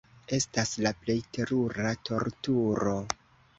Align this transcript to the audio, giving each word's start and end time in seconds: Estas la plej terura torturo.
Estas 0.37 0.71
la 0.85 0.91
plej 1.01 1.17
terura 1.37 1.93
torturo. 2.11 2.99